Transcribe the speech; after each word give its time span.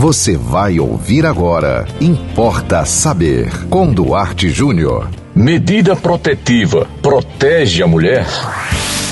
Você 0.00 0.34
vai 0.34 0.80
ouvir 0.80 1.26
agora. 1.26 1.86
Importa 2.00 2.86
saber. 2.86 3.52
Com 3.68 3.92
Duarte 3.92 4.48
Júnior. 4.48 5.10
Medida 5.34 5.94
protetiva 5.94 6.88
protege 7.02 7.82
a 7.82 7.86
mulher? 7.86 8.26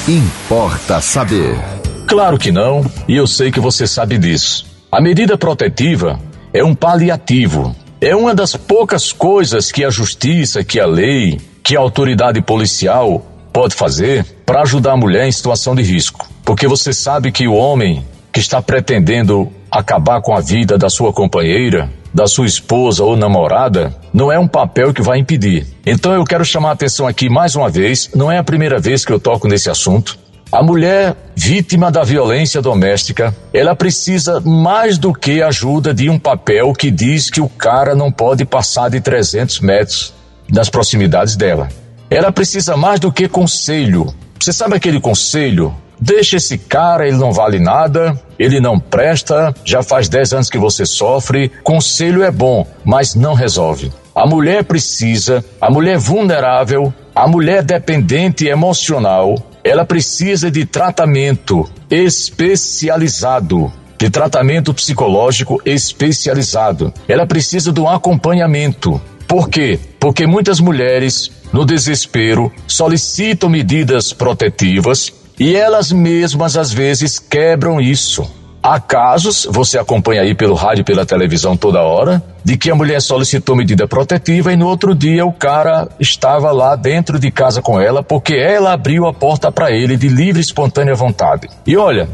Importa 0.09 0.99
saber. 1.03 1.59
Claro 2.07 2.39
que 2.39 2.51
não, 2.51 2.91
e 3.07 3.15
eu 3.15 3.27
sei 3.27 3.51
que 3.51 3.61
você 3.61 3.87
sabe 3.87 4.17
disso. 4.17 4.65
A 4.91 4.99
medida 4.99 5.37
protetiva 5.37 6.19
é 6.55 6.65
um 6.65 6.75
paliativo. 6.75 7.77
É 8.01 8.17
uma 8.17 8.35
das 8.35 8.57
poucas 8.57 9.13
coisas 9.13 9.71
que 9.71 9.85
a 9.85 9.91
justiça, 9.91 10.65
que 10.65 10.81
a 10.81 10.87
lei, 10.87 11.39
que 11.63 11.77
a 11.77 11.81
autoridade 11.81 12.41
policial 12.41 13.27
pode 13.53 13.75
fazer 13.75 14.25
para 14.47 14.63
ajudar 14.63 14.93
a 14.93 14.97
mulher 14.97 15.29
em 15.29 15.33
situação 15.33 15.75
de 15.75 15.83
risco. 15.83 16.27
Porque 16.47 16.67
você 16.67 16.95
sabe 16.95 17.31
que 17.31 17.47
o 17.47 17.53
homem 17.53 18.03
que 18.33 18.41
está 18.41 18.61
pretendendo 18.61 19.51
acabar 19.71 20.21
com 20.21 20.35
a 20.35 20.41
vida 20.41 20.79
da 20.79 20.89
sua 20.89 21.13
companheira, 21.13 21.91
da 22.13 22.27
sua 22.27 22.47
esposa 22.47 23.05
ou 23.05 23.17
namorada, 23.17 23.95
não 24.13 24.33
é 24.33 24.39
um 24.39 24.49
papel 24.49 24.93
que 24.93 25.03
vai 25.03 25.19
impedir. 25.19 25.67
Então 25.87 26.13
eu 26.13 26.25
quero 26.25 26.45
chamar 26.45 26.71
a 26.71 26.73
atenção 26.73 27.07
aqui 27.07 27.29
mais 27.29 27.55
uma 27.55 27.69
vez, 27.69 28.11
não 28.15 28.31
é 28.31 28.39
a 28.39 28.45
primeira 28.45 28.79
vez 28.79 29.05
que 29.05 29.13
eu 29.13 29.21
toco 29.21 29.47
nesse 29.47 29.71
assunto. 29.71 30.19
A 30.51 30.63
mulher 30.63 31.15
vítima 31.37 31.91
da 31.91 32.03
violência 32.03 32.63
doméstica, 32.63 33.37
ela 33.53 33.77
precisa 33.77 34.41
mais 34.41 34.97
do 34.97 35.13
que 35.13 35.43
ajuda 35.43 35.93
de 35.93 36.09
um 36.09 36.19
papel 36.19 36.73
que 36.73 36.91
diz 36.91 37.29
que 37.29 37.41
o 37.41 37.49
cara 37.49 37.95
não 37.95 38.11
pode 38.11 38.47
passar 38.47 38.89
de 38.89 38.99
300 38.99 39.61
metros 39.61 40.15
nas 40.51 40.71
proximidades 40.71 41.37
dela. 41.37 41.69
Ela 42.09 42.33
precisa 42.33 42.79
mais 42.79 42.99
do 42.99 43.13
que 43.13 43.29
conselho. 43.29 44.15
Você 44.41 44.51
sabe 44.51 44.75
aquele 44.75 44.99
conselho 44.99 45.75
Deixa 46.01 46.37
esse 46.37 46.59
cara, 46.59 47.07
ele 47.07 47.17
não 47.17 47.33
vale 47.33 47.59
nada, 47.59 48.19
ele 48.39 48.61
não 48.61 48.79
presta, 48.79 49.55
já 49.65 49.83
faz 49.83 50.09
10 50.09 50.33
anos 50.33 50.51
que 50.51 50.59
você 50.59 50.87
sofre. 50.87 51.51
Conselho 51.63 52.23
é 52.23 52.31
bom, 52.31 52.67
mas 52.85 53.15
não 53.15 53.35
resolve. 53.35 53.93
A 54.15 54.27
mulher 54.27 54.65
precisa, 54.65 55.45
a 55.61 55.71
mulher 55.71 55.99
vulnerável, 55.99 56.93
a 57.15 57.27
mulher 57.27 57.63
dependente 57.63 58.47
emocional, 58.47 59.37
ela 59.63 59.85
precisa 59.85 60.51
de 60.51 60.65
tratamento 60.65 61.69
especializado 61.91 63.73
de 63.99 64.09
tratamento 64.09 64.73
psicológico 64.73 65.61
especializado. 65.65 66.95
Ela 67.09 67.27
precisa 67.27 67.73
de 67.73 67.81
um 67.81 67.89
acompanhamento. 67.89 69.01
Por 69.27 69.51
quê? 69.51 69.79
Porque 69.99 70.27
muitas 70.27 70.61
mulheres, 70.61 71.31
no 71.53 71.67
desespero, 71.67 72.51
solicitam 72.67 73.51
medidas 73.51 74.13
protetivas 74.13 75.13
e 75.39 75.55
elas 75.55 75.93
mesmas 75.93 76.57
às 76.57 76.73
vezes 76.73 77.19
quebram 77.19 77.81
isso. 77.81 78.29
Há 78.61 78.81
casos, 78.81 79.47
você 79.49 79.79
acompanha 79.79 80.23
aí 80.23 80.35
pelo 80.35 80.55
rádio 80.55 80.83
e 80.83 80.85
pela 80.85 81.07
televisão 81.07 81.57
toda 81.57 81.81
hora, 81.81 82.23
de 82.45 82.57
que 82.57 82.71
a 82.71 82.75
mulher 82.75 83.01
solicitou 83.01 83.55
medida 83.55 83.87
protetiva 83.87 84.53
e 84.53 84.57
no 84.57 84.67
outro 84.67 84.95
dia 84.95 85.25
o 85.25 85.33
cara 85.33 85.89
estava 86.01 86.51
lá 86.51 86.75
dentro 86.75 87.21
de 87.21 87.31
casa 87.31 87.63
com 87.63 87.81
ela 87.81 88.03
porque 88.03 88.35
ela 88.35 88.73
abriu 88.73 89.07
a 89.07 89.15
porta 89.15 89.53
para 89.53 89.71
ele 89.71 89.97
de 89.97 90.09
livre 90.09 90.41
e 90.41 90.45
espontânea 90.45 90.95
vontade. 90.95 91.49
E 91.65 91.77
olha, 91.77 92.09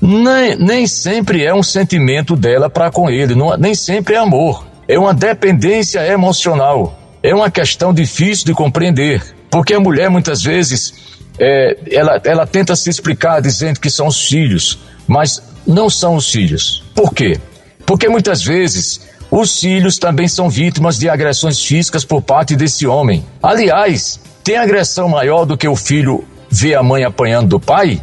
nem, 0.00 0.56
nem 0.56 0.86
sempre 0.86 1.44
é 1.44 1.54
um 1.54 1.62
sentimento 1.62 2.34
dela 2.34 2.70
para 2.70 2.90
com 2.90 3.10
ele, 3.10 3.34
não, 3.34 3.56
nem 3.56 3.74
sempre 3.74 4.14
é 4.14 4.18
amor. 4.18 4.66
É 4.88 4.98
uma 4.98 5.14
dependência 5.14 6.04
emocional. 6.06 6.98
É 7.22 7.32
uma 7.34 7.50
questão 7.50 7.94
difícil 7.94 8.46
de 8.46 8.54
compreender, 8.54 9.22
porque 9.48 9.74
a 9.74 9.80
mulher 9.80 10.10
muitas 10.10 10.42
vezes 10.42 10.92
é, 11.38 11.76
ela, 11.90 12.20
ela 12.24 12.46
tenta 12.46 12.76
se 12.76 12.90
explicar 12.90 13.40
dizendo 13.40 13.80
que 13.80 13.90
são 13.90 14.06
os 14.06 14.26
filhos, 14.26 14.78
mas 15.06 15.42
não 15.66 15.88
são 15.88 16.14
os 16.14 16.30
filhos. 16.30 16.84
Por 16.94 17.12
quê? 17.12 17.38
Porque 17.86 18.08
muitas 18.08 18.42
vezes 18.42 19.00
os 19.30 19.60
filhos 19.60 19.98
também 19.98 20.28
são 20.28 20.50
vítimas 20.50 20.98
de 20.98 21.08
agressões 21.08 21.62
físicas 21.62 22.04
por 22.04 22.20
parte 22.20 22.54
desse 22.54 22.86
homem. 22.86 23.24
Aliás, 23.42 24.20
tem 24.44 24.56
agressão 24.56 25.08
maior 25.08 25.44
do 25.44 25.56
que 25.56 25.66
o 25.66 25.76
filho 25.76 26.24
ver 26.50 26.74
a 26.74 26.82
mãe 26.82 27.04
apanhando 27.04 27.48
do 27.48 27.60
pai? 27.60 28.00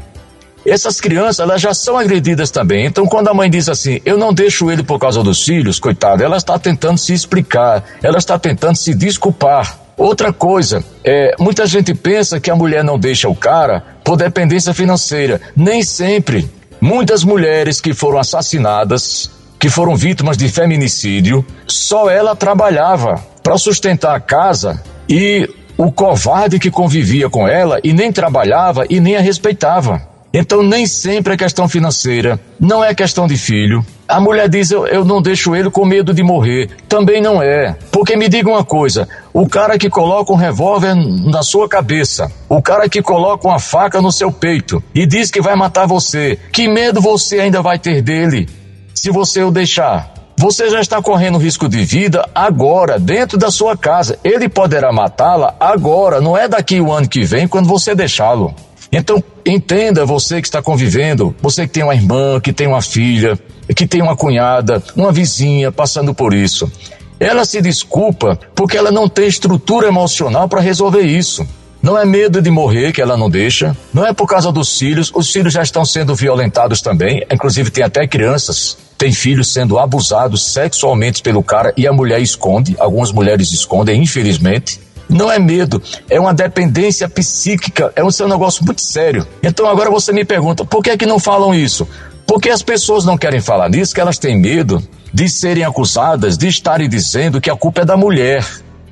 Essas 0.66 1.00
crianças, 1.00 1.40
elas 1.40 1.62
já 1.62 1.74
são 1.74 1.98
agredidas 1.98 2.52
também. 2.52 2.86
Então, 2.86 3.06
quando 3.06 3.28
a 3.30 3.34
mãe 3.34 3.50
diz 3.50 3.70
assim, 3.70 4.02
eu 4.04 4.18
não 4.18 4.34
deixo 4.34 4.70
ele 4.70 4.84
por 4.84 5.00
causa 5.00 5.24
dos 5.24 5.44
filhos, 5.44 5.80
coitada, 5.80 6.24
ela 6.24 6.38
está 6.38 6.60
tentando 6.60 6.98
se 6.98 7.14
explicar, 7.14 7.84
ela 8.02 8.18
está 8.18 8.38
tentando 8.38 8.76
se 8.76 8.94
desculpar. 8.94 9.80
Outra 10.00 10.32
coisa, 10.32 10.82
é, 11.04 11.36
muita 11.38 11.68
gente 11.68 11.94
pensa 11.94 12.40
que 12.40 12.50
a 12.50 12.56
mulher 12.56 12.86
não 12.86 12.98
deixa 12.98 13.28
o 13.28 13.36
cara 13.36 13.84
por 14.02 14.16
dependência 14.16 14.74
financeira. 14.74 15.42
Nem 15.54 15.84
sempre. 15.84 16.50
Muitas 16.80 17.26
mulheres 17.26 17.82
que 17.82 17.94
foram 17.94 18.18
assassinadas, 18.18 19.30
que 19.60 19.70
foram 19.70 19.98
vítimas 19.98 20.38
de 20.38 20.48
feminicídio, 20.48 21.46
só 21.68 22.10
ela 22.10 22.34
trabalhava 22.34 23.22
para 23.44 23.58
sustentar 23.58 24.16
a 24.16 24.22
casa 24.22 24.82
e 25.08 25.50
o 25.78 25.92
covarde 25.92 26.60
que 26.60 26.72
convivia 26.72 27.30
com 27.30 27.46
ela 27.46 27.82
e 27.84 27.92
nem 27.92 28.10
trabalhava 28.10 28.86
e 28.90 29.02
nem 29.02 29.18
a 29.18 29.22
respeitava. 29.22 30.09
Então, 30.34 30.62
nem 30.62 30.86
sempre 30.86 31.34
é 31.34 31.38
questão 31.38 31.68
financeira, 31.68 32.40
não 32.60 32.84
é 32.84 32.94
questão 32.94 33.28
de 33.28 33.36
filho. 33.36 33.84
A 34.08 34.20
mulher 34.20 34.48
diz: 34.48 34.72
eu, 34.72 34.86
eu 34.88 35.04
não 35.04 35.22
deixo 35.22 35.56
ele 35.56 35.70
com 35.70 35.86
medo 35.86 36.14
de 36.14 36.24
morrer. 36.24 36.70
Também 36.88 37.22
não 37.22 37.42
é. 37.42 37.76
Porque 37.92 38.16
me 38.16 38.30
diga 38.30 38.50
uma 38.50 38.64
coisa: 38.64 39.08
o 39.34 39.48
cara 39.48 39.78
que 39.78 39.90
coloca 39.90 40.32
um 40.32 40.36
revólver 40.36 40.96
na 40.96 41.44
sua 41.44 41.68
cabeça, 41.68 42.32
o 42.48 42.62
cara 42.62 42.88
que 42.88 43.02
coloca 43.02 43.48
uma 43.48 43.60
faca 43.60 44.02
no 44.02 44.12
seu 44.12 44.32
peito 44.32 44.84
e 44.94 45.06
diz 45.06 45.32
que 45.32 45.42
vai 45.42 45.56
matar 45.56 45.88
você, 45.88 46.38
que 46.52 46.68
medo 46.68 47.02
você 47.02 47.40
ainda 47.40 47.62
vai 47.62 47.78
ter 47.78 48.02
dele 48.02 48.48
se 48.94 49.12
você 49.12 49.44
o 49.44 49.52
deixar? 49.52 50.14
Você 50.38 50.70
já 50.70 50.80
está 50.80 51.02
correndo 51.02 51.38
risco 51.38 51.68
de 51.68 51.84
vida 51.84 52.28
agora, 52.34 52.98
dentro 52.98 53.38
da 53.38 53.52
sua 53.52 53.76
casa. 53.76 54.18
Ele 54.24 54.48
poderá 54.48 54.90
matá-la 54.90 55.54
agora, 55.60 56.22
não 56.22 56.38
é 56.38 56.48
daqui 56.48 56.80
o 56.80 56.94
ano 56.94 57.10
que 57.10 57.26
vem, 57.26 57.46
quando 57.46 57.68
você 57.68 57.94
deixá-lo. 57.94 58.56
Então, 58.92 59.24
entenda 59.46 60.06
você 60.06 60.42
que 60.42 60.48
está 60.48 60.62
convivendo, 60.62 61.36
você 61.42 61.68
que 61.68 61.74
tem 61.74 61.84
uma 61.84 61.94
irmã, 61.94 62.40
que 62.40 62.52
tem 62.52 62.68
uma 62.68 62.82
filha, 62.82 63.38
que 63.76 63.88
tem 63.88 64.02
uma 64.02 64.16
cunhada, 64.16 64.82
uma 64.96 65.12
vizinha 65.12 65.72
passando 65.72 66.14
por 66.14 66.34
isso. 66.34 66.72
Ela 67.20 67.46
se 67.46 67.62
desculpa 67.62 68.40
porque 68.56 68.78
ela 68.78 68.92
não 68.92 69.08
tem 69.08 69.28
estrutura 69.28 69.88
emocional 69.88 70.48
para 70.48 70.62
resolver 70.62 71.02
isso. 71.02 71.46
Não 71.82 71.98
é 71.98 72.04
medo 72.04 72.42
de 72.42 72.50
morrer 72.50 72.92
que 72.92 73.02
ela 73.02 73.16
não 73.16 73.30
deixa, 73.30 73.76
não 73.94 74.06
é 74.06 74.14
por 74.14 74.28
causa 74.28 74.52
dos 74.52 74.78
filhos, 74.78 75.12
os 75.16 75.32
filhos 75.32 75.54
já 75.54 75.62
estão 75.62 75.86
sendo 75.86 76.14
violentados 76.14 76.82
também, 76.82 77.26
inclusive 77.32 77.72
tem 77.72 77.86
até 77.86 78.06
crianças, 78.06 78.78
tem 78.98 79.14
filhos 79.14 79.48
sendo 79.48 79.80
abusados 79.80 80.44
sexualmente 80.44 81.22
pelo 81.22 81.42
cara 81.42 81.74
e 81.78 81.88
a 81.88 81.94
mulher 81.94 82.22
esconde, 82.22 82.76
algumas 82.80 83.14
mulheres 83.14 83.54
escondem, 83.54 84.02
infelizmente. 84.02 84.82
Não 85.10 85.32
é 85.32 85.40
medo, 85.40 85.82
é 86.10 86.20
uma 86.20 86.34
dependência 86.34 87.10
psíquica, 87.10 87.92
é 87.96 88.04
um 88.04 88.12
seu 88.12 88.28
negócio 88.28 88.64
muito 88.64 88.82
sério. 88.82 89.28
Então 89.42 89.68
agora 89.68 89.90
você 89.90 90.14
me 90.14 90.24
pergunta, 90.24 90.64
por 90.64 90.84
que 90.84 90.92
é 90.92 90.98
que 90.98 91.06
não 91.06 91.18
falam 91.18 91.54
isso? 91.54 91.88
Porque 92.28 92.52
as 92.52 92.62
pessoas 92.62 93.06
não 93.06 93.18
querem 93.18 93.42
falar 93.42 93.70
nisso, 93.70 93.94
que 93.94 94.00
elas 94.00 94.20
têm 94.20 94.40
medo 94.40 94.82
de 95.12 95.28
serem 95.28 95.64
acusadas, 95.64 96.38
de 96.38 96.48
estarem 96.48 96.88
dizendo 96.88 97.42
que 97.42 97.50
a 97.50 97.56
culpa 97.56 97.82
é 97.82 97.86
da 97.86 97.98
mulher. 97.98 98.46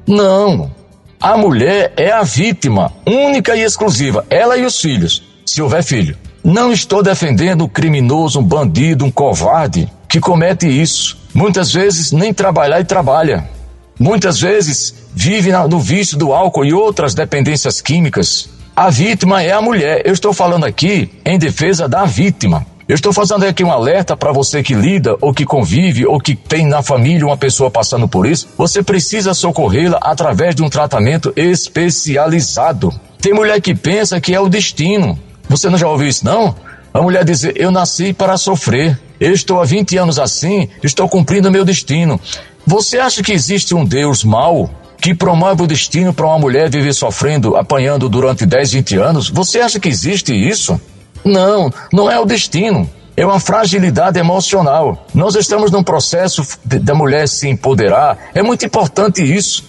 Não. 0.08 0.72
A 1.20 1.38
mulher 1.38 1.94
é 1.96 2.12
a 2.12 2.24
vítima, 2.24 2.92
única 3.06 3.56
e 3.56 3.62
exclusiva, 3.62 4.26
ela 4.30 4.58
e 4.58 4.66
os 4.66 4.80
filhos, 4.82 5.24
se 5.46 5.62
houver 5.62 5.84
filho. 5.84 6.18
Não 6.44 6.72
estou 6.72 7.04
defendendo 7.04 7.66
um 7.66 7.68
criminoso, 7.68 8.40
um 8.40 8.44
bandido, 8.44 9.06
um 9.06 9.12
covarde 9.12 9.92
que 10.08 10.20
comete 10.20 10.68
isso. 10.68 11.18
Muitas 11.34 11.74
vezes 11.74 12.12
nem 12.12 12.34
trabalhar 12.34 12.80
e 12.80 12.86
trabalha. 12.86 13.50
Muitas 14.00 14.40
vezes 14.40 14.94
vive 15.14 15.52
no 15.52 15.80
vício 15.80 16.18
do 16.18 16.34
álcool 16.34 16.66
e 16.66 16.74
outras 16.74 17.16
dependências 17.16 17.82
químicas. 17.82 18.50
A 18.76 18.90
vítima 18.90 19.42
é 19.42 19.52
a 19.52 19.62
mulher. 19.62 20.04
Eu 20.06 20.14
estou 20.14 20.32
falando 20.32 20.66
aqui 20.66 21.10
em 21.26 21.40
defesa 21.40 21.88
da 21.88 22.06
vítima. 22.06 22.66
Eu 22.88 22.96
estou 22.96 23.12
fazendo 23.12 23.44
aqui 23.44 23.64
um 23.64 23.72
alerta 23.72 24.16
para 24.16 24.32
você 24.32 24.64
que 24.64 24.74
lida, 24.74 25.18
ou 25.20 25.34
que 25.34 25.44
convive, 25.44 26.06
ou 26.06 26.22
que 26.22 26.36
tem 26.36 26.66
na 26.66 26.82
família 26.82 27.26
uma 27.26 27.36
pessoa 27.36 27.70
passando 27.70 28.08
por 28.08 28.26
isso. 28.26 28.48
Você 28.58 28.82
precisa 28.82 29.34
socorrê-la 29.34 29.98
através 30.02 30.56
de 30.56 30.64
um 30.64 30.70
tratamento 30.70 31.34
especializado. 31.36 32.94
Tem 33.20 33.34
mulher 33.34 33.60
que 33.60 33.76
pensa 33.76 34.22
que 34.22 34.34
é 34.34 34.40
o 34.40 34.48
destino. 34.48 35.20
Você 35.50 35.70
não 35.70 35.78
já 35.78 35.88
ouviu 35.90 36.08
isso, 36.08 36.24
não? 36.24 36.56
A 36.94 37.02
mulher 37.02 37.26
diz: 37.26 37.44
Eu 37.56 37.72
nasci 37.72 38.14
para 38.14 38.38
sofrer. 38.38 38.98
Eu 39.20 39.34
estou 39.34 39.60
há 39.60 39.66
20 39.66 39.98
anos 39.98 40.20
assim, 40.20 40.70
estou 40.84 41.10
cumprindo 41.10 41.52
meu 41.52 41.66
destino. 41.66 42.22
Você 42.68 43.00
acha 43.00 43.24
que 43.24 43.32
existe 43.32 43.74
um 43.74 43.86
Deus 43.86 44.26
mau 44.26 44.70
que 45.02 45.16
promove 45.16 45.64
o 45.64 45.68
destino 45.68 46.14
para 46.14 46.26
uma 46.26 46.38
mulher 46.38 46.70
viver 46.70 46.94
sofrendo, 46.94 47.56
apanhando 47.56 48.10
durante 48.10 48.46
10, 48.46 48.74
20 48.74 48.98
anos? 48.98 49.30
Você 49.30 49.62
acha 49.62 49.80
que 49.80 49.88
existe 49.88 50.34
isso? 50.34 50.78
Não, 51.24 51.72
não 51.94 52.12
é 52.12 52.20
o 52.20 52.26
destino. 52.26 52.90
É 53.16 53.26
uma 53.26 53.40
fragilidade 53.40 54.20
emocional. 54.20 55.08
Nós 55.14 55.36
estamos 55.36 55.72
num 55.72 55.82
processo 55.82 56.46
da 56.66 56.94
mulher 56.94 57.30
se 57.30 57.48
empoderar. 57.48 58.18
É 58.36 58.44
muito 58.44 58.66
importante 58.66 59.24
isso. 59.24 59.64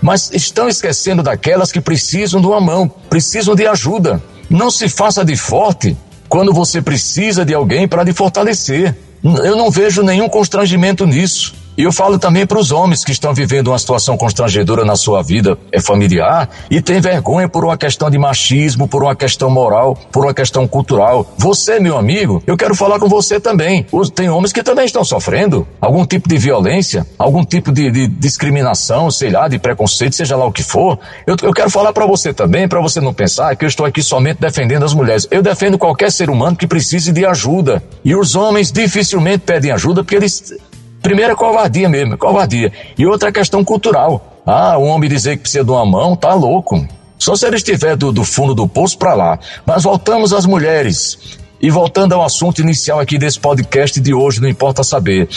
Mas 0.00 0.30
estão 0.32 0.70
esquecendo 0.70 1.22
daquelas 1.22 1.70
que 1.70 1.82
precisam 1.82 2.40
de 2.40 2.46
uma 2.46 2.62
mão, 2.62 2.90
precisam 3.10 3.54
de 3.54 3.66
ajuda. 3.66 4.22
Não 4.48 4.70
se 4.70 4.88
faça 4.88 5.22
de 5.22 5.36
forte 5.36 5.94
quando 6.30 6.54
você 6.54 6.80
precisa 6.80 7.44
de 7.44 7.52
alguém 7.52 7.86
para 7.86 8.02
lhe 8.02 8.14
fortalecer. 8.14 8.96
Eu 9.22 9.54
não 9.54 9.70
vejo 9.70 10.02
nenhum 10.02 10.30
constrangimento 10.30 11.04
nisso. 11.04 11.67
E 11.78 11.84
eu 11.84 11.92
falo 11.92 12.18
também 12.18 12.44
para 12.44 12.58
os 12.58 12.72
homens 12.72 13.04
que 13.04 13.12
estão 13.12 13.32
vivendo 13.32 13.68
uma 13.68 13.78
situação 13.78 14.16
constrangedora 14.16 14.84
na 14.84 14.96
sua 14.96 15.22
vida 15.22 15.56
é 15.70 15.80
familiar 15.80 16.50
e 16.68 16.82
tem 16.82 17.00
vergonha 17.00 17.48
por 17.48 17.64
uma 17.64 17.76
questão 17.76 18.10
de 18.10 18.18
machismo, 18.18 18.88
por 18.88 19.04
uma 19.04 19.14
questão 19.14 19.48
moral, 19.48 19.96
por 20.10 20.24
uma 20.24 20.34
questão 20.34 20.66
cultural. 20.66 21.32
Você, 21.38 21.78
meu 21.78 21.96
amigo, 21.96 22.42
eu 22.48 22.56
quero 22.56 22.74
falar 22.74 22.98
com 22.98 23.08
você 23.08 23.38
também. 23.38 23.86
Tem 24.12 24.28
homens 24.28 24.52
que 24.52 24.60
também 24.60 24.86
estão 24.86 25.04
sofrendo 25.04 25.68
algum 25.80 26.04
tipo 26.04 26.28
de 26.28 26.36
violência, 26.36 27.06
algum 27.16 27.44
tipo 27.44 27.70
de, 27.70 27.92
de 27.92 28.08
discriminação, 28.08 29.08
sei 29.08 29.30
lá, 29.30 29.46
de 29.46 29.60
preconceito, 29.60 30.16
seja 30.16 30.34
lá 30.34 30.46
o 30.46 30.50
que 30.50 30.64
for. 30.64 30.98
Eu, 31.28 31.36
eu 31.44 31.52
quero 31.52 31.70
falar 31.70 31.92
para 31.92 32.06
você 32.06 32.34
também, 32.34 32.66
para 32.66 32.80
você 32.80 33.00
não 33.00 33.14
pensar 33.14 33.54
que 33.54 33.64
eu 33.64 33.68
estou 33.68 33.86
aqui 33.86 34.02
somente 34.02 34.40
defendendo 34.40 34.84
as 34.84 34.94
mulheres. 34.94 35.28
Eu 35.30 35.44
defendo 35.44 35.78
qualquer 35.78 36.10
ser 36.10 36.28
humano 36.28 36.56
que 36.56 36.66
precise 36.66 37.12
de 37.12 37.24
ajuda. 37.24 37.80
E 38.04 38.16
os 38.16 38.34
homens 38.34 38.72
dificilmente 38.72 39.44
pedem 39.46 39.70
ajuda 39.70 40.02
porque 40.02 40.16
eles 40.16 40.58
Primeiro 41.02 41.32
é 41.32 41.36
covardia 41.36 41.88
mesmo, 41.88 42.18
covardia. 42.18 42.72
E 42.96 43.06
outra 43.06 43.28
é 43.28 43.32
questão 43.32 43.64
cultural. 43.64 44.42
Ah, 44.44 44.78
um 44.78 44.88
homem 44.88 45.08
dizer 45.08 45.36
que 45.36 45.42
precisa 45.42 45.64
de 45.64 45.70
uma 45.70 45.84
mão, 45.84 46.16
tá 46.16 46.34
louco. 46.34 46.86
Só 47.18 47.34
se 47.34 47.46
ele 47.46 47.56
estiver 47.56 47.96
do, 47.96 48.12
do 48.12 48.24
fundo 48.24 48.54
do 48.54 48.68
poço 48.68 48.96
para 48.96 49.14
lá. 49.14 49.38
Mas 49.66 49.82
voltamos 49.82 50.32
às 50.32 50.46
mulheres. 50.46 51.38
E 51.60 51.70
voltando 51.70 52.14
ao 52.14 52.22
assunto 52.22 52.60
inicial 52.60 53.00
aqui 53.00 53.18
desse 53.18 53.38
podcast 53.38 54.00
de 54.00 54.14
hoje, 54.14 54.40
não 54.40 54.48
importa 54.48 54.84
saber. 54.84 55.28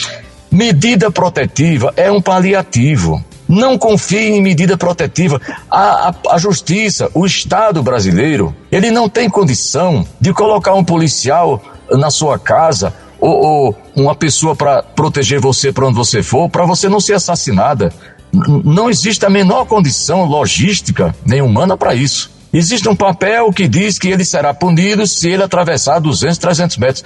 Medida 0.51 1.09
protetiva 1.09 1.93
é 1.97 2.11
um 2.11 2.21
paliativo. 2.21 3.23
Não 3.47 3.77
confie 3.77 4.29
em 4.29 4.41
medida 4.41 4.77
protetiva. 4.77 5.41
A, 5.69 6.09
a, 6.09 6.15
a, 6.31 6.37
justiça, 6.37 7.09
o 7.13 7.25
Estado 7.25 7.81
brasileiro, 7.81 8.55
ele 8.71 8.91
não 8.91 9.09
tem 9.09 9.29
condição 9.29 10.05
de 10.19 10.31
colocar 10.31 10.73
um 10.73 10.83
policial 10.83 11.61
na 11.89 12.09
sua 12.09 12.39
casa 12.39 12.93
ou, 13.21 13.45
ou 13.45 13.77
uma 13.95 14.15
pessoa 14.15 14.55
para 14.55 14.81
proteger 14.81 15.39
você 15.39 15.71
para 15.71 15.85
onde 15.85 15.95
você 15.95 16.23
for, 16.23 16.49
para 16.49 16.65
você 16.65 16.89
não 16.89 16.99
ser 16.99 17.13
assassinada. 17.13 17.93
Não 18.33 18.89
existe 18.89 19.25
a 19.25 19.29
menor 19.29 19.65
condição 19.65 20.25
logística 20.25 21.13
nem 21.25 21.41
humana 21.41 21.77
para 21.77 21.93
isso. 21.93 22.31
Existe 22.51 22.89
um 22.89 22.95
papel 22.95 23.53
que 23.53 23.67
diz 23.67 23.99
que 23.99 24.09
ele 24.09 24.25
será 24.25 24.53
punido 24.53 25.05
se 25.05 25.29
ele 25.29 25.43
atravessar 25.43 25.99
200, 25.99 26.37
300 26.37 26.77
metros. 26.77 27.03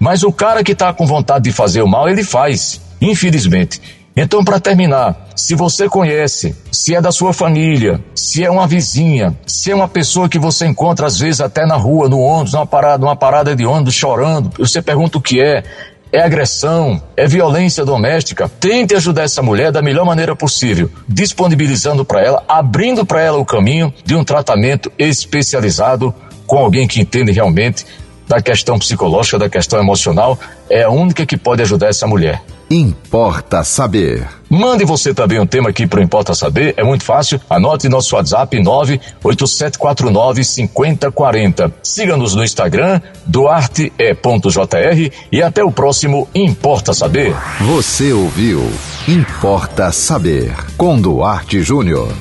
Mas 0.00 0.22
o 0.22 0.32
cara 0.32 0.64
que 0.64 0.72
está 0.72 0.92
com 0.92 1.06
vontade 1.06 1.44
de 1.44 1.52
fazer 1.52 1.82
o 1.82 1.88
mal, 1.88 2.08
ele 2.08 2.24
faz, 2.24 2.80
infelizmente. 3.00 3.80
Então, 4.16 4.44
para 4.44 4.58
terminar, 4.58 5.27
se 5.38 5.54
você 5.54 5.88
conhece, 5.88 6.56
se 6.72 6.96
é 6.96 7.00
da 7.00 7.12
sua 7.12 7.32
família, 7.32 8.02
se 8.12 8.44
é 8.44 8.50
uma 8.50 8.66
vizinha, 8.66 9.38
se 9.46 9.70
é 9.70 9.74
uma 9.74 9.86
pessoa 9.86 10.28
que 10.28 10.36
você 10.36 10.66
encontra 10.66 11.06
às 11.06 11.16
vezes 11.16 11.40
até 11.40 11.64
na 11.64 11.76
rua, 11.76 12.08
no 12.08 12.18
ônibus, 12.18 12.54
numa 12.54 12.66
parada, 12.66 12.98
numa 12.98 13.14
parada 13.14 13.54
de 13.54 13.64
ônibus, 13.64 13.94
chorando, 13.94 14.50
você 14.58 14.82
pergunta 14.82 15.16
o 15.16 15.20
que 15.22 15.40
é, 15.40 15.62
é 16.12 16.22
agressão, 16.22 17.00
é 17.16 17.24
violência 17.28 17.84
doméstica. 17.84 18.48
Tente 18.48 18.96
ajudar 18.96 19.22
essa 19.22 19.40
mulher 19.40 19.70
da 19.70 19.80
melhor 19.80 20.04
maneira 20.04 20.34
possível, 20.34 20.90
disponibilizando 21.08 22.04
para 22.04 22.20
ela, 22.20 22.42
abrindo 22.48 23.06
para 23.06 23.22
ela 23.22 23.38
o 23.38 23.44
caminho 23.44 23.94
de 24.04 24.16
um 24.16 24.24
tratamento 24.24 24.90
especializado 24.98 26.12
com 26.48 26.58
alguém 26.58 26.88
que 26.88 27.00
entende 27.00 27.30
realmente 27.30 27.86
da 28.26 28.42
questão 28.42 28.76
psicológica, 28.76 29.38
da 29.38 29.48
questão 29.48 29.78
emocional. 29.78 30.36
É 30.68 30.82
a 30.82 30.90
única 30.90 31.24
que 31.24 31.36
pode 31.36 31.62
ajudar 31.62 31.90
essa 31.90 32.08
mulher. 32.08 32.42
Importa 32.70 33.64
Saber. 33.64 34.28
Mande 34.50 34.84
você 34.84 35.14
também 35.14 35.40
um 35.40 35.46
tema 35.46 35.70
aqui 35.70 35.86
para 35.86 36.02
Importa 36.02 36.34
Saber, 36.34 36.74
é 36.76 36.84
muito 36.84 37.02
fácil. 37.02 37.40
Anote 37.48 37.88
nosso 37.88 38.14
WhatsApp 38.14 38.58
98749 38.60 40.44
5040. 40.44 41.72
Siga-nos 41.82 42.34
no 42.34 42.44
Instagram, 42.44 43.00
duarte.jr 43.24 45.12
e 45.32 45.42
até 45.42 45.64
o 45.64 45.72
próximo 45.72 46.28
Importa 46.34 46.92
Saber. 46.92 47.34
Você 47.60 48.12
ouviu 48.12 48.70
Importa 49.06 49.90
Saber 49.90 50.54
com 50.76 51.00
Duarte 51.00 51.62
Júnior. 51.62 52.12